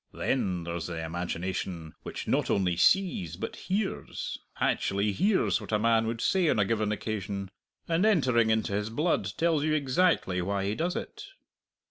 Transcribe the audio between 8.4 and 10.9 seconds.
into his blood, tells you exactly why he